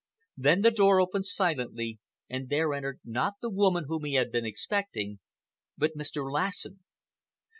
Then 0.35 0.61
the 0.63 0.71
door 0.71 0.99
opened 0.99 1.27
silently 1.27 1.99
and 2.27 2.49
there 2.49 2.73
entered 2.73 3.01
not 3.05 3.35
the 3.39 3.51
woman 3.51 3.85
whom 3.87 4.03
he 4.05 4.15
had 4.15 4.31
been 4.31 4.47
expecting, 4.47 5.19
but 5.77 5.95
Mr. 5.95 6.27
Lassen. 6.31 6.83